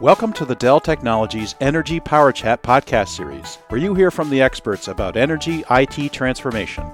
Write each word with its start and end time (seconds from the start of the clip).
Welcome 0.00 0.32
to 0.34 0.44
the 0.44 0.54
Dell 0.54 0.78
Technologies 0.78 1.56
Energy 1.60 1.98
Power 1.98 2.30
Chat 2.30 2.62
podcast 2.62 3.08
series, 3.08 3.56
where 3.68 3.80
you 3.80 3.94
hear 3.96 4.12
from 4.12 4.30
the 4.30 4.40
experts 4.40 4.86
about 4.86 5.16
energy 5.16 5.64
IT 5.68 6.12
transformation. 6.12 6.84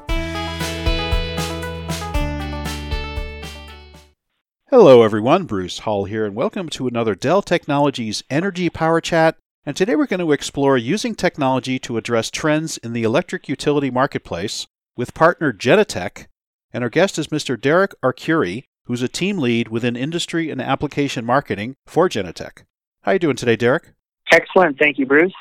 Hello, 4.70 5.02
everyone. 5.02 5.44
Bruce 5.44 5.80
Hall 5.80 6.06
here, 6.06 6.24
and 6.24 6.34
welcome 6.34 6.70
to 6.70 6.88
another 6.88 7.14
Dell 7.14 7.42
Technologies 7.42 8.24
Energy 8.30 8.70
Power 8.70 9.02
Chat. 9.02 9.36
And 9.66 9.76
today 9.76 9.96
we're 9.96 10.06
going 10.06 10.20
to 10.20 10.32
explore 10.32 10.78
using 10.78 11.14
technology 11.14 11.78
to 11.80 11.98
address 11.98 12.30
trends 12.30 12.78
in 12.78 12.94
the 12.94 13.02
electric 13.02 13.50
utility 13.50 13.90
marketplace 13.90 14.66
with 14.96 15.12
partner 15.12 15.52
Genetec. 15.52 16.28
And 16.72 16.82
our 16.82 16.88
guest 16.88 17.18
is 17.18 17.26
Mr. 17.26 17.60
Derek 17.60 17.92
Arcuri, 18.02 18.64
who's 18.86 19.02
a 19.02 19.08
team 19.08 19.36
lead 19.36 19.68
within 19.68 19.94
industry 19.94 20.48
and 20.48 20.62
application 20.62 21.26
marketing 21.26 21.76
for 21.84 22.08
Genetec. 22.08 22.62
How 23.04 23.10
are 23.10 23.16
you 23.16 23.18
doing 23.18 23.36
today, 23.36 23.56
Derek? 23.56 23.92
Excellent. 24.32 24.78
Thank 24.78 24.98
you, 24.98 25.04
Bruce. 25.04 25.34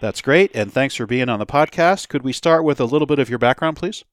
That's 0.00 0.20
great, 0.20 0.54
and 0.54 0.72
thanks 0.72 0.94
for 0.94 1.04
being 1.04 1.28
on 1.28 1.40
the 1.40 1.46
podcast. 1.46 2.08
Could 2.08 2.22
we 2.22 2.32
start 2.32 2.62
with 2.62 2.78
a 2.78 2.84
little 2.84 3.06
bit 3.06 3.18
of 3.18 3.28
your 3.28 3.40
background, 3.40 3.76
please? 3.76 4.04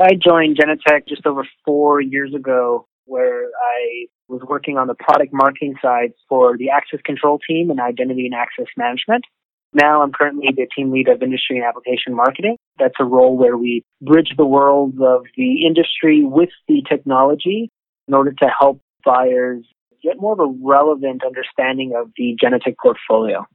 I 0.00 0.10
joined 0.14 0.56
Genetec 0.56 1.08
just 1.08 1.26
over 1.26 1.44
four 1.64 2.00
years 2.00 2.32
ago, 2.32 2.86
where 3.06 3.46
I 3.46 4.06
was 4.28 4.40
working 4.48 4.78
on 4.78 4.86
the 4.86 4.94
product 4.94 5.32
marketing 5.32 5.74
side 5.82 6.12
for 6.28 6.56
the 6.56 6.70
access 6.70 7.00
control 7.04 7.40
team 7.44 7.70
and 7.70 7.80
identity 7.80 8.24
and 8.24 8.34
access 8.36 8.72
management. 8.76 9.24
Now 9.72 10.02
I'm 10.02 10.12
currently 10.12 10.46
the 10.54 10.68
team 10.76 10.92
lead 10.92 11.08
of 11.08 11.24
industry 11.24 11.56
and 11.56 11.66
application 11.66 12.14
marketing. 12.14 12.56
That's 12.78 12.94
a 13.00 13.04
role 13.04 13.36
where 13.36 13.56
we 13.56 13.82
bridge 14.00 14.30
the 14.36 14.46
world 14.46 15.00
of 15.02 15.24
the 15.36 15.66
industry 15.66 16.22
with 16.22 16.50
the 16.68 16.84
technology 16.88 17.68
in 18.06 18.14
order 18.14 18.30
to 18.30 18.46
help 18.46 18.80
buyers 19.04 19.66
get 20.04 20.20
more 20.20 20.34
of 20.34 20.40
a 20.40 20.54
relevant 20.62 21.22
understanding 21.24 21.94
of 21.96 22.10
the 22.16 22.36
Genetec 22.40 22.76
portfolio. 22.80 23.46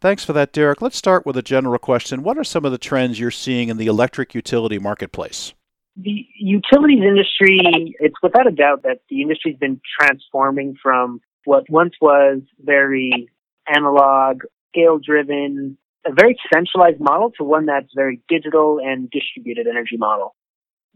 Thanks 0.00 0.24
for 0.24 0.32
that, 0.32 0.52
Derek. 0.52 0.80
Let's 0.80 0.96
start 0.96 1.26
with 1.26 1.36
a 1.36 1.42
general 1.42 1.78
question. 1.78 2.22
What 2.22 2.38
are 2.38 2.44
some 2.44 2.64
of 2.64 2.72
the 2.72 2.78
trends 2.78 3.18
you're 3.18 3.30
seeing 3.30 3.68
in 3.68 3.76
the 3.76 3.86
electric 3.86 4.34
utility 4.34 4.78
marketplace? 4.78 5.54
The 5.96 6.24
utilities 6.38 7.02
industry, 7.02 7.96
it's 7.98 8.14
without 8.22 8.46
a 8.46 8.52
doubt 8.52 8.84
that 8.84 9.00
the 9.10 9.22
industry's 9.22 9.56
been 9.56 9.80
transforming 10.00 10.76
from 10.80 11.20
what 11.44 11.68
once 11.68 11.94
was 12.00 12.42
very 12.60 13.28
analog, 13.66 14.42
scale 14.70 14.98
driven, 15.04 15.76
a 16.06 16.12
very 16.12 16.38
centralized 16.52 17.00
model 17.00 17.32
to 17.38 17.44
one 17.44 17.66
that's 17.66 17.88
very 17.94 18.20
digital 18.28 18.78
and 18.80 19.10
distributed 19.10 19.66
energy 19.66 19.96
model. 19.96 20.36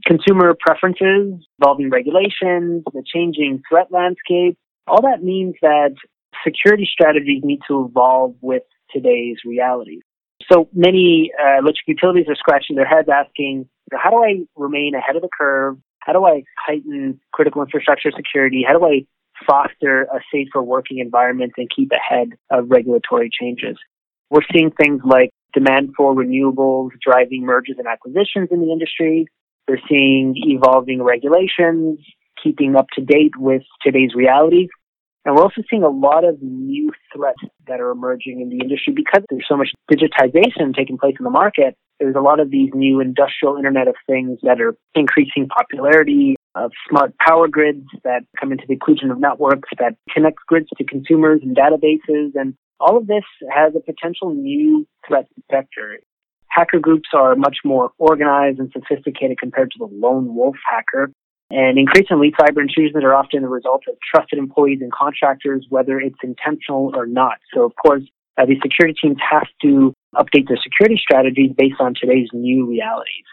Consumer 0.06 0.54
preferences, 0.58 1.44
evolving 1.60 1.90
regulations, 1.90 2.84
the 2.92 3.02
changing 3.04 3.62
threat 3.68 3.88
landscape, 3.90 4.56
all 4.86 5.02
that 5.02 5.22
means 5.22 5.54
that 5.62 5.94
security 6.44 6.88
strategies 6.90 7.42
need 7.44 7.60
to 7.68 7.86
evolve 7.88 8.34
with 8.40 8.62
today's 8.90 9.36
realities. 9.44 10.02
So 10.50 10.68
many 10.72 11.30
uh, 11.38 11.58
electric 11.58 11.86
utilities 11.86 12.26
are 12.28 12.34
scratching 12.34 12.76
their 12.76 12.86
heads 12.86 13.08
asking, 13.12 13.68
how 13.92 14.10
do 14.10 14.16
I 14.16 14.44
remain 14.56 14.94
ahead 14.94 15.16
of 15.16 15.22
the 15.22 15.28
curve? 15.36 15.76
How 16.00 16.12
do 16.12 16.24
I 16.24 16.42
heighten 16.58 17.20
critical 17.32 17.62
infrastructure 17.62 18.10
security? 18.14 18.64
How 18.66 18.78
do 18.78 18.84
I 18.84 19.06
foster 19.46 20.02
a 20.02 20.20
safer 20.32 20.62
working 20.62 20.98
environment 20.98 21.52
and 21.56 21.68
keep 21.74 21.90
ahead 21.92 22.30
of 22.50 22.70
regulatory 22.70 23.30
changes? 23.30 23.76
We're 24.30 24.40
seeing 24.52 24.70
things 24.72 25.02
like 25.04 25.30
demand 25.52 25.92
for 25.96 26.14
renewables 26.14 26.90
driving 27.04 27.44
mergers 27.44 27.76
and 27.78 27.86
acquisitions 27.86 28.48
in 28.50 28.60
the 28.60 28.72
industry. 28.72 29.26
We're 29.68 29.78
seeing 29.88 30.34
evolving 30.36 31.02
regulations, 31.02 32.00
keeping 32.42 32.76
up 32.76 32.86
to 32.94 33.02
date 33.02 33.32
with 33.36 33.62
today's 33.82 34.14
realities. 34.14 34.68
And 35.24 35.36
we're 35.36 35.42
also 35.42 35.62
seeing 35.70 35.84
a 35.84 35.88
lot 35.88 36.24
of 36.24 36.42
new 36.42 36.90
threats 37.14 37.38
that 37.68 37.80
are 37.80 37.90
emerging 37.90 38.40
in 38.40 38.48
the 38.48 38.58
industry 38.58 38.92
because 38.92 39.22
there's 39.30 39.46
so 39.48 39.56
much 39.56 39.68
digitization 39.90 40.74
taking 40.74 40.98
place 40.98 41.14
in 41.18 41.24
the 41.24 41.30
market. 41.30 41.76
There's 42.00 42.16
a 42.16 42.20
lot 42.20 42.40
of 42.40 42.50
these 42.50 42.70
new 42.74 43.00
industrial 43.00 43.56
Internet 43.56 43.86
of 43.86 43.94
Things 44.08 44.40
that 44.42 44.60
are 44.60 44.74
increasing 44.94 45.46
popularity 45.48 46.34
of 46.56 46.72
smart 46.88 47.14
power 47.18 47.46
grids 47.46 47.86
that 48.02 48.22
come 48.38 48.50
into 48.50 48.64
the 48.66 48.74
inclusion 48.74 49.10
of 49.12 49.20
networks 49.20 49.68
that 49.78 49.94
connect 50.12 50.38
grids 50.48 50.68
to 50.76 50.84
consumers 50.84 51.40
and 51.42 51.56
databases. 51.56 52.32
And 52.34 52.54
all 52.80 52.96
of 52.96 53.06
this 53.06 53.22
has 53.48 53.74
a 53.76 53.80
potential 53.80 54.34
new 54.34 54.86
threat 55.06 55.28
vector. 55.50 55.98
Hacker 56.48 56.80
groups 56.80 57.10
are 57.14 57.36
much 57.36 57.58
more 57.64 57.92
organized 57.98 58.58
and 58.58 58.72
sophisticated 58.72 59.38
compared 59.38 59.70
to 59.70 59.78
the 59.78 59.88
lone 59.90 60.34
wolf 60.34 60.56
hacker. 60.68 61.12
And 61.52 61.78
increasingly, 61.78 62.32
cyber 62.40 62.62
intrusions 62.62 63.04
are 63.04 63.14
often 63.14 63.42
the 63.42 63.48
result 63.48 63.82
of 63.86 63.96
trusted 64.10 64.38
employees 64.38 64.78
and 64.80 64.90
contractors, 64.90 65.66
whether 65.68 66.00
it's 66.00 66.16
intentional 66.22 66.92
or 66.96 67.04
not. 67.04 67.40
So, 67.52 67.64
of 67.64 67.72
course, 67.76 68.04
uh, 68.38 68.46
these 68.46 68.56
security 68.62 68.98
teams 69.00 69.18
have 69.30 69.46
to 69.60 69.92
update 70.16 70.48
their 70.48 70.56
security 70.62 70.98
strategies 70.98 71.50
based 71.54 71.78
on 71.78 71.92
today's 71.94 72.28
new 72.32 72.66
realities. 72.66 73.26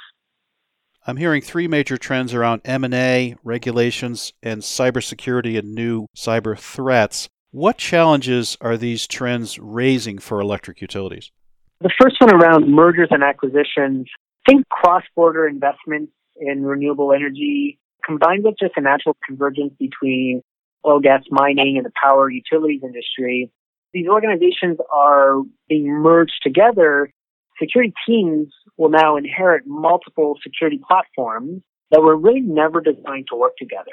I'm 1.07 1.15
hearing 1.15 1.41
three 1.41 1.69
major 1.69 1.95
trends 1.95 2.33
around 2.33 2.61
M&A, 2.65 3.37
regulations, 3.41 4.33
and 4.43 4.61
cybersecurity 4.63 5.57
and 5.57 5.73
new 5.73 6.07
cyber 6.13 6.59
threats. 6.59 7.29
What 7.51 7.77
challenges 7.77 8.57
are 8.59 8.75
these 8.75 9.07
trends 9.07 9.57
raising 9.59 10.17
for 10.19 10.41
electric 10.41 10.81
utilities? 10.81 11.31
The 11.79 11.91
first 12.01 12.17
one 12.19 12.35
around 12.35 12.69
mergers 12.69 13.07
and 13.11 13.23
acquisitions. 13.23 14.09
Think 14.45 14.67
cross-border 14.67 15.47
investments 15.47 16.11
in 16.35 16.63
renewable 16.63 17.13
energy 17.13 17.79
combined 18.05 18.43
with 18.43 18.55
just 18.59 18.73
a 18.77 18.81
natural 18.81 19.17
convergence 19.25 19.73
between 19.79 20.41
oil, 20.85 20.99
gas, 20.99 21.23
mining, 21.29 21.77
and 21.77 21.85
the 21.85 21.91
power 22.01 22.29
utilities 22.29 22.81
industry, 22.83 23.51
these 23.93 24.07
organizations 24.07 24.77
are 24.93 25.41
being 25.67 25.87
merged 25.89 26.39
together. 26.43 27.11
Security 27.59 27.93
teams 28.07 28.47
will 28.77 28.89
now 28.89 29.17
inherit 29.17 29.63
multiple 29.65 30.35
security 30.41 30.79
platforms 30.87 31.61
that 31.91 32.01
were 32.01 32.15
really 32.15 32.41
never 32.41 32.81
designed 32.81 33.27
to 33.29 33.35
work 33.35 33.53
together. 33.57 33.91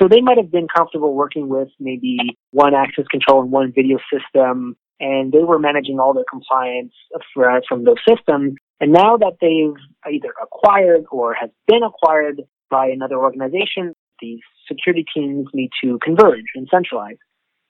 So 0.00 0.08
they 0.08 0.20
might 0.22 0.38
have 0.38 0.50
been 0.50 0.68
comfortable 0.74 1.12
working 1.14 1.48
with 1.48 1.68
maybe 1.78 2.18
one 2.52 2.74
access 2.74 3.04
control 3.10 3.42
and 3.42 3.50
one 3.50 3.72
video 3.74 3.98
system, 4.10 4.76
and 5.00 5.32
they 5.32 5.40
were 5.42 5.58
managing 5.58 5.98
all 5.98 6.14
their 6.14 6.24
compliance 6.30 6.94
from 7.68 7.84
those 7.84 7.98
systems. 8.08 8.54
And 8.80 8.92
now 8.92 9.18
that 9.18 9.36
they've 9.40 9.76
either 10.10 10.32
acquired 10.42 11.04
or 11.10 11.34
have 11.34 11.50
been 11.66 11.82
acquired 11.82 12.40
by 12.72 12.88
another 12.88 13.16
organization, 13.16 13.94
these 14.20 14.40
security 14.66 15.04
teams 15.14 15.46
need 15.52 15.70
to 15.84 15.98
converge 16.02 16.46
and 16.56 16.66
centralize. 16.72 17.18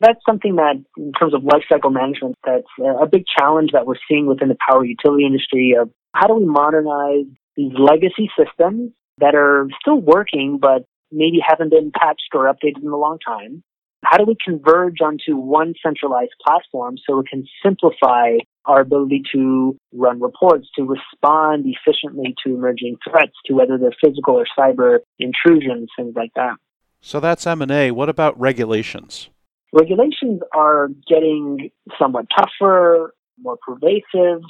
That's 0.01 0.21
something 0.25 0.57
that, 0.57 0.77
in 0.97 1.13
terms 1.13 1.35
of 1.35 1.43
lifecycle 1.43 1.93
management, 1.93 2.37
that's 2.45 2.73
a 2.81 3.07
big 3.07 3.25
challenge 3.39 3.71
that 3.73 3.87
we're 3.87 4.03
seeing 4.09 4.27
within 4.27 4.49
the 4.49 4.57
power 4.69 4.85
utility 4.85 5.27
industry 5.27 5.75
of 5.81 5.91
how 6.15 6.27
do 6.29 6.35
we 6.35 6.47
modernize 6.47 7.27
these 7.57 7.73
legacy 7.79 8.31
systems 8.39 8.93
that 9.19 9.35
are 9.35 9.69
still 9.81 10.01
working, 10.01 10.59
but 10.61 10.85
maybe 11.11 11.39
haven't 11.47 11.71
been 11.71 11.91
patched 11.93 12.31
or 12.35 12.53
updated 12.53 12.83
in 12.83 12.89
a 12.89 12.97
long 12.97 13.19
time 13.19 13.63
how 14.05 14.17
do 14.17 14.25
we 14.25 14.37
converge 14.45 15.01
onto 15.01 15.37
one 15.37 15.75
centralized 15.83 16.35
platform 16.45 16.97
so 17.07 17.21
it 17.21 17.27
can 17.29 17.47
simplify 17.63 18.37
our 18.65 18.81
ability 18.81 19.23
to 19.33 19.77
run 19.93 20.21
reports, 20.21 20.69
to 20.77 20.83
respond 20.83 21.65
efficiently 21.67 22.35
to 22.45 22.55
emerging 22.55 22.97
threats, 23.09 23.33
to 23.47 23.55
whether 23.55 23.79
they're 23.79 23.95
physical 24.01 24.35
or 24.35 24.47
cyber 24.59 24.99
intrusions, 25.19 25.89
things 25.97 26.15
like 26.15 26.33
that. 26.35 26.55
So 27.01 27.21
that's 27.21 27.47
M&A. 27.47 27.91
What 27.91 28.09
about 28.09 28.39
regulations? 28.39 29.29
Regulations 29.73 30.41
are 30.55 30.89
getting 31.09 31.71
somewhat 31.99 32.27
tougher, 32.37 33.15
more 33.41 33.57
pervasive. 33.67 34.43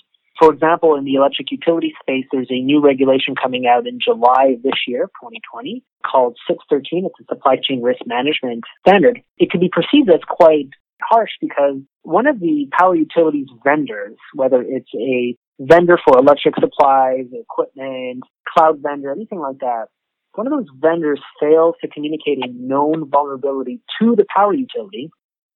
For 0.42 0.52
example, 0.52 0.96
in 0.96 1.04
the 1.04 1.14
electric 1.14 1.52
utility 1.52 1.94
space, 2.02 2.24
there's 2.32 2.50
a 2.50 2.60
new 2.60 2.80
regulation 2.80 3.36
coming 3.40 3.68
out 3.68 3.86
in 3.86 4.00
July 4.02 4.54
of 4.56 4.62
this 4.64 4.88
year, 4.88 5.06
2020, 5.22 5.84
called 6.04 6.36
CIP 6.48 6.58
13. 6.68 7.06
It's 7.06 7.14
a 7.20 7.32
supply 7.32 7.58
chain 7.62 7.80
risk 7.80 8.00
management 8.06 8.64
standard. 8.84 9.22
It 9.38 9.52
can 9.52 9.60
be 9.60 9.70
perceived 9.70 10.10
as 10.10 10.18
quite 10.28 10.70
harsh 11.00 11.30
because 11.40 11.76
one 12.02 12.26
of 12.26 12.40
the 12.40 12.66
power 12.76 12.96
utilities 12.96 13.46
vendors, 13.62 14.16
whether 14.34 14.60
it's 14.60 14.90
a 14.96 15.36
vendor 15.60 15.96
for 16.04 16.18
electric 16.18 16.56
supplies, 16.58 17.26
equipment, 17.32 18.24
cloud 18.48 18.80
vendor, 18.82 19.12
anything 19.12 19.38
like 19.38 19.60
that, 19.60 19.86
one 20.34 20.48
of 20.48 20.52
those 20.52 20.66
vendors 20.80 21.20
fails 21.38 21.76
to 21.82 21.88
communicate 21.88 22.38
a 22.42 22.48
known 22.48 23.08
vulnerability 23.08 23.80
to 24.00 24.16
the 24.16 24.26
power 24.34 24.52
utility, 24.52 25.08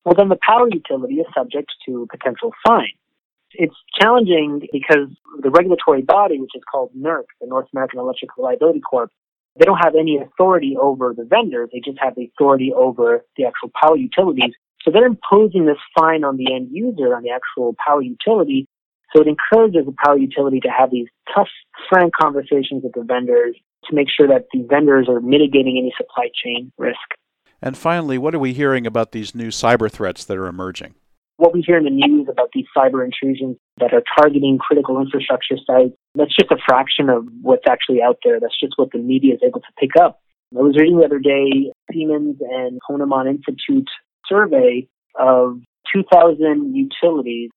well, 0.05 0.14
then 0.14 0.28
the 0.28 0.38
power 0.40 0.69
utility 0.70 1.14
is 1.14 1.26
subject 1.37 1.72
to 1.88 2.02
a 2.02 2.16
potential 2.16 2.52
fine. 2.64 2.94
It's 3.58 3.75
challenging 4.00 4.61
because 4.73 5.08
the 5.41 5.50
regulatory 5.50 6.03
body, 6.03 6.38
which 6.38 6.53
is 6.55 6.62
called 6.70 6.91
NERC, 6.97 7.25
the 7.41 7.47
North 7.47 7.69
American 7.73 8.00
Electric 8.00 8.37
Reliability 8.37 8.81
Corp, 8.81 9.11
they 9.58 9.64
don't 9.64 9.79
have 9.79 9.94
any 9.99 10.19
authority 10.19 10.76
over 10.81 11.14
the 11.17 11.25
vendors. 11.25 11.70
They 11.73 11.81
just 11.85 11.99
have 12.00 12.14
the 12.14 12.31
authority 12.35 12.73
over 12.76 13.25
the 13.37 13.44
actual 13.44 13.70
power 13.81 13.97
utilities. 13.97 14.53
So 14.82 14.91
they're 14.91 15.06
imposing 15.06 15.67
this 15.67 15.79
fine 15.99 16.25
on 16.25 16.37
the 16.37 16.55
end 16.55 16.69
user, 16.70 17.17
on 17.17 17.23
the 17.23 17.31
actual 17.31 17.75
power 17.85 18.03
utility. 18.03 18.69
So 19.14 19.23
it 19.23 19.29
encourages 19.29 19.87
the 19.87 19.94
power 20.05 20.19
utility 20.19 20.61
to 20.61 20.69
have 20.69 20.91
these 20.91 21.09
tough, 21.35 21.49
frank 21.88 22.12
conversations 22.14 22.82
with 22.82 22.93
the 22.93 23.02
vendors 23.02 23.56
to 23.88 23.94
make 23.94 24.09
sure 24.14 24.29
that 24.29 24.47
the 24.52 24.67
vendors 24.69 25.09
are 25.09 25.20
mitigating 25.20 25.79
any 25.79 25.93
supply 25.97 26.29
chain 26.35 26.73
risk. 26.76 26.99
And 27.62 27.79
finally, 27.79 28.19
what 28.19 28.35
are 28.35 28.38
we 28.38 28.52
hearing 28.52 28.87
about 28.87 29.12
these 29.12 29.35
new 29.35 29.49
cyber 29.49 29.91
threats 29.91 30.25
that 30.25 30.37
are 30.37 30.47
emerging? 30.47 30.94
What 31.38 31.53
we 31.53 31.62
hear 31.67 31.77
in 31.77 31.85
the 31.85 31.91
news 31.91 32.29
about 32.31 32.50
these 32.55 32.65
cyber 32.77 33.05
intrusions 33.05 33.59
that 33.79 33.93
are 33.93 34.03
targeting 34.19 34.59
critical 34.59 35.00
infrastructure 35.00 35.56
sites, 35.67 35.94
that's 36.15 36.35
just 36.35 36.50
a 36.50 36.56
fraction 36.67 37.11
of 37.11 37.27
what's 37.43 37.67
actually 37.69 38.00
out 38.00 38.17
there. 38.25 38.41
That's 38.41 38.59
just 38.59 38.75
what 38.77 38.91
the 38.93 38.99
media 38.99 39.35
is 39.35 39.41
able 39.47 39.61
to 39.61 39.73
pick 39.79 39.91
up. 40.00 40.21
I 40.56 40.62
was 40.62 40.77
reading 40.79 40.99
the 40.99 41.05
other 41.05 41.19
day 41.19 41.73
Siemens 41.93 42.37
and 42.41 42.81
Ponemon 42.88 43.29
Institute 43.29 43.88
survey 44.27 44.88
of 45.19 45.61
2,000 45.94 46.75
utilities. 46.75 47.50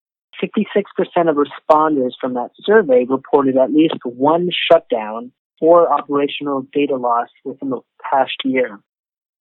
66% 0.44 1.30
of 1.30 1.36
responders 1.36 2.12
from 2.20 2.34
that 2.34 2.50
survey 2.64 3.06
reported 3.08 3.58
at 3.58 3.72
least 3.72 3.96
one 4.04 4.50
shutdown 4.72 5.32
or 5.62 5.92
operational 5.92 6.66
data 6.74 6.96
loss 6.96 7.28
within 7.44 7.70
the 7.70 7.82
past 8.12 8.36
year. 8.44 8.80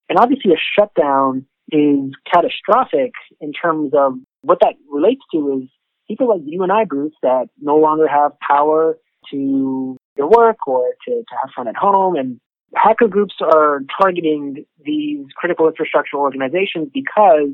And 0.08 0.19
obviously, 0.19 0.52
a 0.52 0.56
shutdown 0.79 1.46
is 1.70 2.12
catastrophic 2.32 3.12
in 3.40 3.52
terms 3.52 3.92
of 3.96 4.14
what 4.42 4.58
that 4.60 4.74
relates 4.90 5.22
to 5.32 5.60
is 5.60 5.68
people 6.08 6.28
like 6.28 6.40
you 6.44 6.62
and 6.62 6.72
I, 6.72 6.84
Bruce, 6.84 7.14
that 7.22 7.48
no 7.60 7.76
longer 7.76 8.06
have 8.08 8.32
power 8.40 8.96
to 9.30 9.96
their 10.16 10.26
work 10.26 10.66
or 10.66 10.90
to, 11.06 11.10
to 11.10 11.34
have 11.42 11.50
fun 11.54 11.68
at 11.68 11.76
home. 11.76 12.16
And 12.16 12.40
hacker 12.74 13.08
groups 13.08 13.34
are 13.40 13.80
targeting 14.00 14.64
these 14.84 15.26
critical 15.36 15.68
infrastructure 15.68 16.16
organizations 16.16 16.88
because 16.92 17.50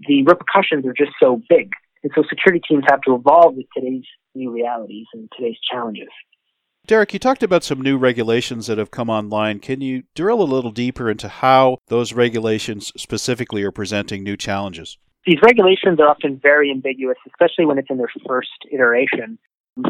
the 0.00 0.22
repercussions 0.22 0.86
are 0.86 0.94
just 0.94 1.12
so 1.20 1.40
big. 1.48 1.70
And 2.02 2.10
so 2.14 2.22
security 2.28 2.62
teams 2.66 2.84
have 2.88 3.02
to 3.02 3.14
evolve 3.14 3.54
with 3.56 3.66
today's 3.76 4.04
new 4.34 4.50
realities 4.50 5.06
and 5.12 5.28
today's 5.36 5.58
challenges. 5.70 6.08
Derek, 6.86 7.12
you 7.12 7.18
talked 7.18 7.42
about 7.42 7.62
some 7.62 7.80
new 7.80 7.96
regulations 7.96 8.66
that 8.66 8.78
have 8.78 8.90
come 8.90 9.08
online. 9.08 9.60
Can 9.60 9.80
you 9.80 10.02
drill 10.16 10.42
a 10.42 10.44
little 10.44 10.72
deeper 10.72 11.08
into 11.08 11.28
how 11.28 11.78
those 11.86 12.12
regulations 12.12 12.92
specifically 12.96 13.62
are 13.62 13.70
presenting 13.70 14.24
new 14.24 14.36
challenges? 14.36 14.98
These 15.24 15.38
regulations 15.42 16.00
are 16.00 16.08
often 16.08 16.40
very 16.42 16.70
ambiguous, 16.70 17.18
especially 17.26 17.66
when 17.66 17.78
it's 17.78 17.90
in 17.90 17.98
their 17.98 18.10
first 18.26 18.48
iteration. 18.72 19.38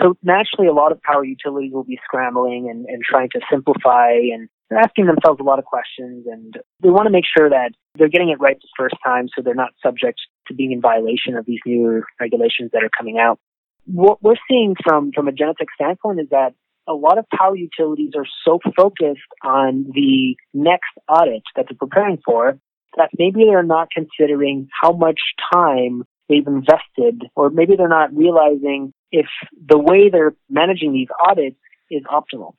So 0.00 0.16
naturally, 0.22 0.68
a 0.68 0.74
lot 0.74 0.92
of 0.92 1.00
power 1.00 1.24
utilities 1.24 1.72
will 1.72 1.84
be 1.84 1.98
scrambling 2.04 2.68
and, 2.70 2.84
and 2.86 3.02
trying 3.02 3.30
to 3.30 3.40
simplify 3.50 4.10
and 4.12 4.48
they're 4.68 4.78
asking 4.78 5.06
themselves 5.06 5.40
a 5.40 5.42
lot 5.42 5.58
of 5.58 5.64
questions 5.64 6.26
and 6.30 6.54
they 6.80 6.90
want 6.90 7.06
to 7.06 7.10
make 7.10 7.24
sure 7.36 7.50
that 7.50 7.72
they're 7.96 8.08
getting 8.08 8.30
it 8.30 8.38
right 8.40 8.56
the 8.60 8.68
first 8.76 8.94
time 9.04 9.28
so 9.34 9.42
they're 9.42 9.54
not 9.54 9.72
subject 9.82 10.20
to 10.46 10.54
being 10.54 10.70
in 10.70 10.80
violation 10.80 11.36
of 11.36 11.44
these 11.44 11.58
new 11.66 12.04
regulations 12.20 12.70
that 12.72 12.84
are 12.84 12.90
coming 12.96 13.18
out. 13.18 13.38
What 13.86 14.22
we're 14.22 14.36
seeing 14.48 14.76
from, 14.84 15.10
from 15.12 15.26
a 15.26 15.32
Genetec 15.32 15.66
standpoint 15.74 16.20
is 16.20 16.28
that 16.30 16.54
a 16.90 16.94
lot 16.94 17.18
of 17.18 17.24
power 17.30 17.56
utilities 17.56 18.12
are 18.16 18.26
so 18.44 18.58
focused 18.76 19.20
on 19.44 19.86
the 19.94 20.34
next 20.52 20.90
audit 21.08 21.42
that 21.54 21.66
they're 21.68 21.78
preparing 21.78 22.18
for 22.24 22.58
that 22.96 23.10
maybe 23.16 23.44
they're 23.44 23.62
not 23.62 23.88
considering 23.90 24.68
how 24.82 24.90
much 24.90 25.20
time 25.52 26.02
they've 26.28 26.46
invested, 26.46 27.22
or 27.36 27.48
maybe 27.50 27.76
they're 27.76 27.88
not 27.88 28.14
realizing 28.14 28.92
if 29.12 29.26
the 29.68 29.78
way 29.78 30.10
they're 30.10 30.34
managing 30.48 30.92
these 30.92 31.08
audits 31.24 31.56
is 31.90 32.02
optimal. 32.04 32.54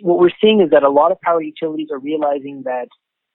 What 0.00 0.18
we're 0.18 0.30
seeing 0.40 0.60
is 0.60 0.70
that 0.70 0.82
a 0.82 0.90
lot 0.90 1.12
of 1.12 1.20
power 1.20 1.40
utilities 1.40 1.88
are 1.92 1.98
realizing 1.98 2.62
that 2.64 2.88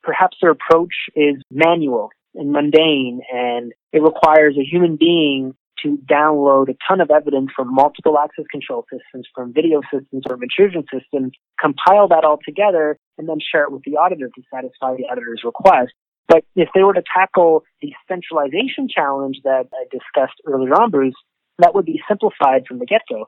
perhaps 0.04 0.38
their 0.42 0.52
approach 0.52 0.94
is 1.16 1.36
manual 1.50 2.10
and 2.36 2.52
mundane 2.52 3.22
and 3.34 3.74
it 3.92 4.02
requires 4.02 4.56
a 4.58 4.64
human 4.64 4.98
being 4.98 5.54
to 5.84 5.98
download 6.10 6.70
a 6.70 6.76
ton 6.88 7.02
of 7.02 7.12
evidence 7.12 7.50
from 7.56 7.74
multiple 7.74 8.18
access 8.18 8.46
control 8.52 8.86
systems, 8.92 9.28
from 9.34 9.54
video 9.54 9.82
systems, 9.92 10.24
or 10.30 10.38
intrusion 10.42 10.84
systems, 10.92 11.32
compile 11.60 12.08
that 12.10 12.24
all 12.24 12.40
together, 12.44 12.98
and 13.18 13.28
then 13.28 13.38
share 13.40 13.64
it 13.64 13.72
with 13.72 13.84
the 13.84 13.98
auditor 13.98 14.30
to 14.34 14.42
satisfy 14.54 14.96
the 14.96 15.04
auditor's 15.12 15.42
request. 15.44 15.94
But 16.28 16.44
if 16.56 16.70
they 16.74 16.84
were 16.84 16.94
to 16.94 17.04
tackle 17.04 17.64
the 17.82 17.94
centralization 18.08 18.88
challenge 18.88 19.38
that 19.44 19.68
I 19.74 19.84
discussed 19.92 20.40
earlier 20.46 20.74
on, 20.74 20.92
Bruce, 20.92 21.16
that 21.60 21.76
would 21.76 21.86
be 21.86 22.02
simplified 22.08 22.66
from 22.68 22.80
the 22.80 22.86
get-go. 22.86 23.28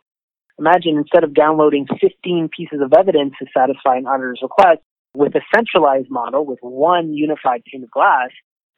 Imagine 0.60 0.98
instead 0.98 1.24
of 1.24 1.34
downloading 1.34 1.88
15 1.88 2.50
pieces 2.56 2.80
of 2.82 2.94
evidence 2.94 3.34
to 3.40 3.46
satisfy 3.56 3.98
an 3.98 4.06
auditor's 4.06 4.40
request, 4.42 4.80
with 5.16 5.36
a 5.36 5.42
centralized 5.54 6.10
model 6.10 6.46
with 6.46 6.60
one 6.62 7.14
unified 7.14 7.62
pane 7.72 7.84
of 7.84 7.92
glass, 7.92 8.30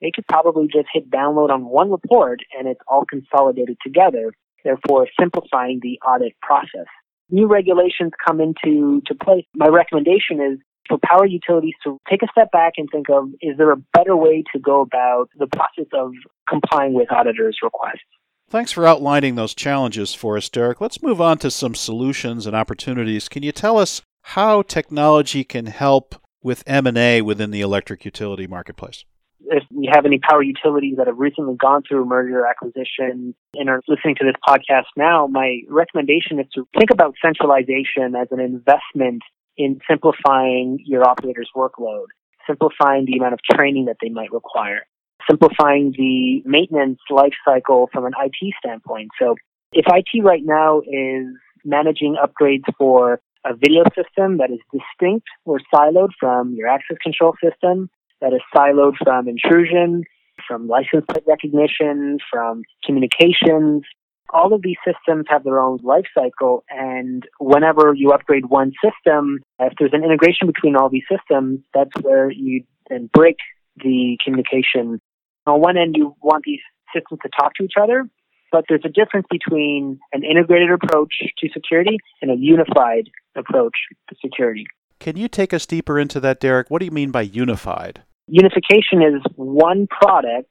they 0.02 0.12
could 0.14 0.28
probably 0.28 0.68
just 0.68 0.88
hit 0.94 1.10
download 1.10 1.50
on 1.50 1.66
one 1.66 1.92
report 1.92 2.40
and 2.58 2.68
it's 2.68 2.80
all 2.88 3.06
consolidated 3.10 3.78
together, 3.84 4.34
therefore 4.64 5.08
simplifying 5.20 5.80
the 5.82 6.00
audit 6.06 6.34
process. 6.42 6.88
New 7.30 7.48
regulations 7.48 8.12
come 8.26 8.40
into 8.40 9.02
to 9.08 9.16
play. 9.16 9.48
My 9.56 9.68
recommendation 9.68 10.40
is 10.42 10.60
for 10.88 11.00
power 11.04 11.26
utilities 11.26 11.74
to 11.84 11.98
take 12.10 12.22
a 12.22 12.28
step 12.32 12.52
back 12.52 12.74
and 12.78 12.88
think 12.92 13.10
of 13.10 13.30
is 13.42 13.58
there 13.58 13.72
a 13.72 13.78
better 13.94 14.16
way 14.16 14.44
to 14.54 14.60
go 14.60 14.82
about 14.82 15.30
the 15.38 15.48
process 15.48 15.88
of 15.94 16.12
complying 16.48 16.94
with 16.94 17.12
auditors' 17.12 17.58
requests? 17.64 18.06
Thanks 18.48 18.72
for 18.72 18.86
outlining 18.86 19.36
those 19.36 19.56
challenges 19.56 20.14
for 20.14 20.38
us, 20.38 20.50
Derek. 20.50 20.80
Let's 20.80 21.02
move 21.02 21.20
on 21.20 21.40
to 21.40 21.50
some 21.50 21.74
solutions 21.74 22.46
and 22.46 22.56
opportunities. 22.56 23.28
Can 23.28 23.42
you 23.42 23.52
tell 23.52 23.80
us 23.80 24.04
how 24.22 24.62
technology 24.62 25.44
can 25.44 25.66
help 25.66 26.16
with 26.44 26.64
M&A 26.68 27.24
within 27.24 27.50
the 27.50 27.62
electric 27.62 28.06
utility 28.06 28.46
marketplace? 28.46 29.04
If 29.50 29.64
we 29.72 29.90
have 29.92 30.06
any 30.06 30.20
power 30.20 30.42
utilities 30.42 30.98
that 30.98 31.08
have 31.08 31.18
recently 31.18 31.56
gone 31.56 31.84
through 31.88 32.06
merger 32.06 32.46
acquisition 32.46 33.36
and 33.54 33.70
are 33.70 33.82
listening 33.88 34.16
to 34.16 34.26
this 34.26 34.36
podcast 34.48 34.86
now, 34.96 35.28
my 35.28 35.62
recommendation 35.70 36.40
is 36.40 36.48
to 36.56 36.68
think 36.78 36.92
about 36.92 37.16
centralization 37.22 38.16
as 38.16 38.28
an 38.32 38.40
investment 38.40 39.22
in 39.58 39.80
simplifying 39.90 40.80
your 40.86 41.08
operator's 41.08 41.50
workload, 41.56 42.08
simplifying 42.48 43.06
the 43.06 43.18
amount 43.18 43.34
of 43.34 43.40
training 43.52 43.86
that 43.86 43.98
they 44.02 44.10
might 44.10 44.32
require, 44.32 44.86
simplifying 45.30 45.94
the 45.98 46.42
maintenance 46.46 47.00
life 47.10 47.34
cycle 47.46 47.90
from 47.92 48.06
an 48.06 48.14
IT 48.24 48.54
standpoint. 48.60 49.10
So 49.20 49.36
if 49.72 49.86
IT 49.88 50.24
right 50.24 50.44
now 50.44 50.82
is 50.82 51.26
managing 51.64 52.16
upgrades 52.22 52.66
for 52.78 53.20
a 53.46 53.56
video 53.56 53.84
system 53.96 54.38
that 54.38 54.50
is 54.52 54.60
distinct 54.72 55.28
or 55.46 55.60
siloed 55.74 56.10
from 56.20 56.54
your 56.54 56.68
access 56.68 56.98
control 57.02 57.36
system, 57.44 57.90
that 58.26 58.34
is 58.34 58.42
siloed 58.56 58.96
from 59.04 59.28
intrusion, 59.28 60.04
from 60.48 60.68
license 60.68 61.06
plate 61.08 61.24
recognition, 61.28 62.18
from 62.32 62.64
communications. 62.84 63.84
All 64.32 64.52
of 64.52 64.64
these 64.64 64.78
systems 64.84 65.26
have 65.30 65.44
their 65.44 65.62
own 65.62 65.80
life 65.84 66.08
cycle, 66.14 66.64
and 66.68 67.24
whenever 67.40 67.94
you 67.94 68.12
upgrade 68.12 68.48
one 68.48 68.74
system, 68.84 69.42
if 69.60 69.74
there's 69.78 69.94
an 69.94 70.04
integration 70.04 70.48
between 70.48 70.76
all 70.76 70.90
these 70.90 71.04
systems, 71.10 71.60
that's 71.74 71.92
where 72.02 72.32
you 72.32 72.64
then 72.90 73.10
break 73.14 73.38
the 73.78 74.18
communication. 74.24 75.00
On 75.46 75.62
one 75.62 75.78
end, 75.78 75.96
you 75.96 76.16
want 76.24 76.44
these 76.46 76.62
systems 76.96 77.20
to 77.22 77.30
talk 77.40 77.54
to 77.56 77.64
each 77.64 77.76
other, 77.80 78.10
but 78.52 78.66
there's 78.68 78.86
a 78.86 78.90
difference 78.90 79.28
between 79.30 80.00
an 80.14 80.24
integrated 80.24 80.72
approach 80.72 81.14
to 81.38 81.50
security 81.54 81.98
and 82.24 82.32
a 82.32 82.36
unified 82.36 83.10
approach 83.36 83.76
to 84.10 84.16
security. 84.20 84.66
Can 85.00 85.16
you 85.16 85.28
take 85.28 85.54
us 85.54 85.68
deeper 85.68 86.00
into 86.00 86.20
that, 86.22 86.40
Derek? 86.40 86.72
What 86.72 86.80
do 86.80 86.86
you 86.86 86.92
mean 86.92 87.12
by 87.12 87.22
unified? 87.22 88.02
Unification 88.28 89.02
is 89.02 89.22
one 89.36 89.88
product 89.88 90.50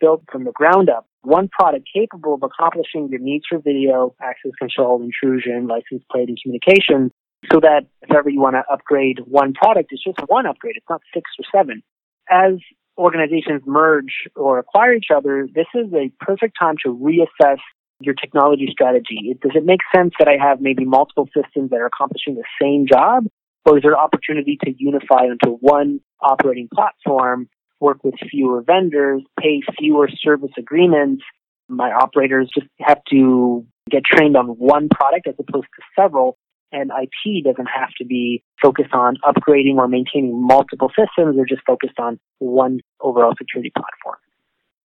built 0.00 0.24
from 0.30 0.44
the 0.44 0.52
ground 0.52 0.90
up, 0.90 1.06
one 1.22 1.48
product 1.48 1.88
capable 1.94 2.34
of 2.34 2.42
accomplishing 2.42 3.08
your 3.08 3.20
needs 3.20 3.44
for 3.48 3.58
video, 3.58 4.14
access 4.20 4.50
control, 4.58 5.00
intrusion, 5.02 5.68
license 5.68 6.02
plate, 6.10 6.28
and 6.28 6.38
communication, 6.42 7.12
so 7.52 7.60
that 7.60 7.86
if 8.02 8.14
ever 8.14 8.28
you 8.28 8.40
want 8.40 8.56
to 8.56 8.62
upgrade 8.72 9.20
one 9.26 9.52
product, 9.52 9.90
it's 9.92 10.02
just 10.02 10.18
one 10.26 10.46
upgrade. 10.46 10.74
It's 10.76 10.86
not 10.90 11.00
six 11.14 11.30
or 11.38 11.44
seven. 11.56 11.82
As 12.28 12.54
organizations 12.98 13.62
merge 13.66 14.28
or 14.34 14.58
acquire 14.58 14.94
each 14.94 15.08
other, 15.14 15.48
this 15.54 15.66
is 15.74 15.92
a 15.92 16.10
perfect 16.20 16.56
time 16.58 16.74
to 16.84 16.90
reassess 16.90 17.58
your 18.00 18.14
technology 18.14 18.68
strategy. 18.70 19.36
Does 19.40 19.52
it 19.54 19.64
make 19.64 19.80
sense 19.94 20.12
that 20.18 20.28
I 20.28 20.36
have 20.42 20.60
maybe 20.60 20.84
multiple 20.84 21.28
systems 21.34 21.70
that 21.70 21.76
are 21.76 21.86
accomplishing 21.86 22.34
the 22.34 22.44
same 22.60 22.86
job? 22.86 23.26
Or 23.64 23.76
is 23.76 23.82
there 23.82 23.92
an 23.92 23.98
opportunity 23.98 24.58
to 24.64 24.72
unify 24.76 25.24
into 25.24 25.56
one 25.60 26.00
operating 26.20 26.68
platform, 26.72 27.48
work 27.80 28.02
with 28.02 28.14
fewer 28.30 28.62
vendors, 28.62 29.22
pay 29.38 29.62
fewer 29.78 30.08
service 30.22 30.50
agreements? 30.58 31.22
My 31.68 31.92
operators 31.92 32.50
just 32.52 32.66
have 32.80 32.98
to 33.10 33.66
get 33.90 34.04
trained 34.04 34.36
on 34.36 34.46
one 34.46 34.88
product 34.88 35.28
as 35.28 35.34
opposed 35.38 35.66
to 35.76 36.02
several. 36.02 36.36
And 36.72 36.90
IT 36.90 37.44
doesn't 37.44 37.66
have 37.66 37.90
to 37.98 38.04
be 38.04 38.42
focused 38.60 38.94
on 38.94 39.16
upgrading 39.24 39.76
or 39.76 39.88
maintaining 39.88 40.44
multiple 40.44 40.88
systems. 40.88 41.36
They're 41.36 41.44
just 41.44 41.62
focused 41.66 41.98
on 41.98 42.18
one 42.38 42.80
overall 43.00 43.34
security 43.38 43.70
platform. 43.76 44.16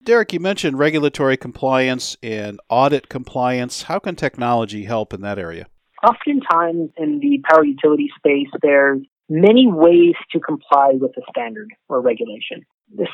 Derek, 0.03 0.33
you 0.33 0.41
mentioned 0.41 0.79
regulatory 0.79 1.37
compliance 1.37 2.17
and 2.23 2.61
audit 2.69 3.09
compliance. 3.09 3.85
How 3.85 3.99
can 3.99 4.17
technology 4.17 4.85
help 4.85 5.13
in 5.13 5.21
that 5.23 5.39
area? 5.39 5.67
Oftentimes 6.07 6.91
in 6.97 7.19
the 7.21 7.43
power 7.51 7.65
utility 7.65 8.09
space, 8.17 8.49
there's 8.63 9.01
many 9.29 9.67
ways 9.67 10.15
to 10.33 10.41
comply 10.41 10.93
with 10.93 11.11
a 11.17 11.23
standard 11.31 11.69
or 11.89 12.01
regulation. 12.01 12.65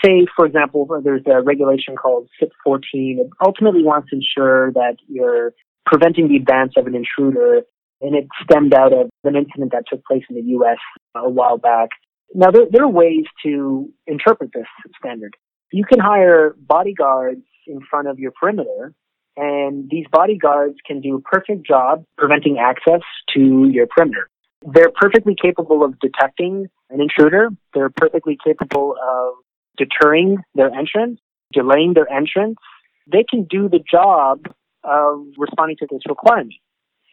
Say, 0.05 0.27
for 0.37 0.45
example, 0.45 0.87
there's 1.03 1.23
a 1.27 1.41
regulation 1.43 1.97
called 1.97 2.29
CIP 2.39 2.51
14. 2.65 3.19
It 3.21 3.31
ultimately 3.45 3.83
wants 3.83 4.11
to 4.11 4.17
ensure 4.17 4.73
that 4.73 4.97
you're 5.09 5.55
preventing 5.87 6.29
the 6.29 6.37
advance 6.37 6.75
of 6.77 6.87
an 6.87 6.95
intruder, 6.95 7.63
and 8.03 8.15
it 8.15 8.27
stemmed 8.43 8.75
out 8.75 8.93
of 8.93 9.09
an 9.25 9.37
incident 9.37 9.73
that 9.73 9.85
took 9.89 10.05
place 10.05 10.23
in 10.29 10.37
the 10.37 10.43
U.S. 10.43 10.79
a 11.15 11.31
while 11.31 11.57
back. 11.57 11.91
Now, 12.35 12.51
there, 12.51 12.67
there 12.71 12.83
are 12.83 12.91
ways 12.91 13.25
to 13.45 13.91
interpret 14.07 14.51
this 14.53 14.67
standard. 14.99 15.35
You 15.73 15.85
can 15.85 15.99
hire 15.99 16.55
bodyguards 16.59 17.43
in 17.67 17.81
front 17.89 18.09
of 18.09 18.19
your 18.19 18.33
perimeter. 18.33 18.93
And 19.37 19.89
these 19.91 20.07
bodyguards 20.13 20.77
can 20.87 21.01
do 21.01 21.17
a 21.17 21.21
perfect 21.21 21.67
job 21.67 22.05
preventing 22.19 22.59
access 22.59 23.01
to 23.35 23.69
your 23.71 23.87
perimeter. 23.87 24.29
They're 24.63 24.93
perfectly 24.95 25.35
capable 25.41 25.85
of 25.85 25.99
detecting 26.01 26.69
an 26.91 27.01
intruder. 27.01 27.49
They're 27.75 27.91
perfectly 27.91 28.37
capable 28.45 28.95
of 29.03 29.35
deterring 29.77 30.39
their 30.55 30.71
entrance, 30.71 31.19
delaying 31.53 31.95
their 31.95 32.11
entrance. 32.13 32.57
They 33.11 33.25
can 33.29 33.45
do 33.45 33.69
the 33.69 33.81
job 33.91 34.47
of 34.85 35.27
responding 35.39 35.77
to 35.79 35.87
this 35.91 36.03
requirement. 36.09 36.55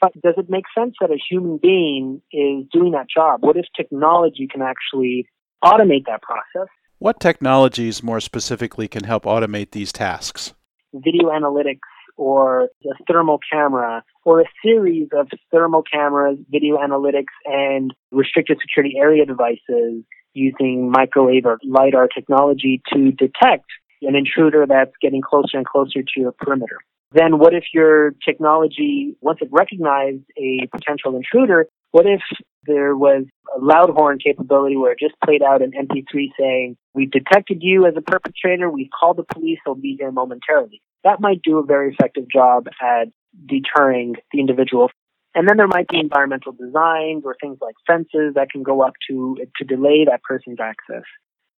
But 0.02 0.14
does 0.22 0.36
it 0.38 0.50
make 0.50 0.66
sense 0.78 0.96
that 1.02 1.12
a 1.12 1.18
human 1.30 1.58
being 1.58 2.22
is 2.32 2.66
doing 2.72 2.92
that 2.92 3.08
job? 3.14 3.42
What 3.42 3.58
if 3.58 3.66
technology 3.76 4.48
can 4.48 4.62
actually 4.62 5.28
automate 5.64 6.06
that 6.08 6.22
process? 6.22 6.70
What 7.00 7.20
technologies 7.20 8.04
more 8.04 8.20
specifically 8.20 8.88
can 8.88 9.06
help 9.06 9.24
automate 9.24 9.72
these 9.72 9.92
tasks? 9.92 10.54
Video 10.94 11.30
analytics 11.30 11.80
or 12.20 12.64
a 12.84 13.04
thermal 13.08 13.40
camera 13.52 14.04
or 14.26 14.42
a 14.42 14.46
series 14.64 15.08
of 15.18 15.30
thermal 15.52 15.82
cameras, 15.82 16.38
video 16.50 16.76
analytics, 16.78 17.34
and 17.46 17.94
restricted 18.12 18.58
security 18.62 18.96
area 19.00 19.26
devices 19.26 20.04
using 20.34 20.92
microwave 20.92 21.46
or 21.46 21.58
LiDAR 21.64 22.10
technology 22.10 22.82
to 22.94 23.12
detect 23.12 23.66
an 24.02 24.16
intruder 24.16 24.66
that's 24.68 24.92
getting 25.02 25.22
closer 25.22 25.58
and 25.58 25.66
closer 25.66 26.02
to 26.02 26.20
your 26.20 26.34
perimeter. 26.34 26.78
Then 27.12 27.40
what 27.40 27.54
if 27.54 27.64
your 27.74 28.12
technology, 28.24 29.16
once 29.22 29.40
it 29.42 29.48
recognized 29.52 30.24
a 30.38 30.68
potential 30.72 31.16
intruder, 31.16 31.68
what 31.92 32.06
if 32.06 32.22
there 32.68 32.96
was 32.96 33.24
a 33.56 33.64
loud 33.64 33.90
horn 33.90 34.20
capability 34.24 34.76
where 34.76 34.92
it 34.92 35.00
just 35.00 35.16
played 35.24 35.42
out 35.42 35.62
an 35.62 35.72
MP3 35.72 36.28
saying, 36.38 36.78
we've 36.94 37.10
detected 37.10 37.60
you 37.62 37.88
as 37.88 37.94
a 37.98 38.02
perpetrator, 38.02 38.70
we've 38.70 38.92
called 38.98 39.18
the 39.18 39.24
police, 39.24 39.58
they'll 39.66 39.74
be 39.74 39.96
here 39.98 40.12
momentarily. 40.12 40.82
That 41.04 41.20
might 41.20 41.42
do 41.42 41.60
a 41.60 41.66
very 41.66 41.94
effective 41.94 42.26
job 42.32 42.68
at 42.82 43.08
deterring 43.46 44.16
the 44.32 44.40
individual. 44.40 44.90
And 45.36 45.48
then 45.48 45.58
there 45.58 45.68
might 45.68 45.88
be 45.88 46.00
environmental 46.00 46.52
designs 46.52 47.24
or 47.24 47.36
things 47.40 47.60
like 47.62 47.76
fences 47.86 48.34
that 48.36 48.50
can 48.52 48.64
go 48.64 48.82
up 48.82 48.94
to, 49.10 49.38
to 49.58 49.66
delay 49.66 50.06
that 50.06 50.24
person's 50.24 50.60
access. 50.60 51.04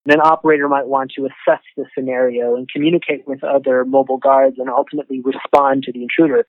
And 0.05 0.15
an 0.15 0.21
operator 0.21 0.69
might 0.69 0.87
want 0.87 1.13
to 1.17 1.27
assess 1.27 1.63
the 1.77 1.85
scenario 1.95 2.57
and 2.57 2.69
communicate 2.69 3.27
with 3.27 3.45
other 3.45 3.85
mobile 3.85 4.17
guards 4.17 4.57
and 4.59 4.69
ultimately 4.69 5.21
respond 5.23 5.85
to 5.85 5.93
the 5.93 6.03
intruder. 6.03 6.47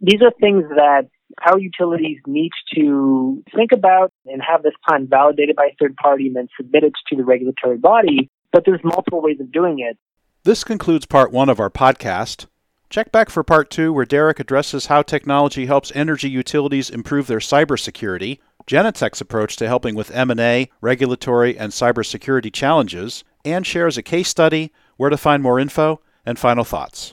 These 0.00 0.22
are 0.22 0.32
things 0.40 0.64
that 0.76 1.08
power 1.40 1.58
utilities 1.58 2.18
need 2.26 2.50
to 2.74 3.42
think 3.54 3.72
about 3.72 4.12
and 4.26 4.42
have 4.46 4.62
this 4.62 4.72
plan 4.86 5.06
validated 5.08 5.56
by 5.56 5.66
a 5.66 5.76
third 5.78 5.96
party 5.96 6.26
and 6.26 6.36
then 6.36 6.48
submitted 6.56 6.94
to 7.08 7.16
the 7.16 7.24
regulatory 7.24 7.78
body. 7.78 8.30
But 8.52 8.64
there's 8.64 8.80
multiple 8.82 9.22
ways 9.22 9.40
of 9.40 9.52
doing 9.52 9.78
it. 9.78 9.96
This 10.42 10.64
concludes 10.64 11.04
part 11.04 11.32
one 11.32 11.50
of 11.50 11.60
our 11.60 11.68
podcast. 11.68 12.46
Check 12.88 13.12
back 13.12 13.28
for 13.28 13.44
part 13.44 13.68
two, 13.68 13.92
where 13.92 14.06
Derek 14.06 14.40
addresses 14.40 14.86
how 14.86 15.02
technology 15.02 15.66
helps 15.66 15.92
energy 15.94 16.30
utilities 16.30 16.88
improve 16.88 17.26
their 17.26 17.40
cybersecurity, 17.40 18.38
Genetec's 18.66 19.20
approach 19.20 19.56
to 19.56 19.68
helping 19.68 19.94
with 19.94 20.10
M&A, 20.10 20.70
regulatory, 20.80 21.58
and 21.58 21.72
cybersecurity 21.72 22.50
challenges, 22.50 23.22
and 23.44 23.66
shares 23.66 23.98
a 23.98 24.02
case 24.02 24.30
study, 24.30 24.72
where 24.96 25.10
to 25.10 25.18
find 25.18 25.42
more 25.42 25.60
info, 25.60 26.00
and 26.24 26.38
final 26.38 26.64
thoughts. 26.64 27.12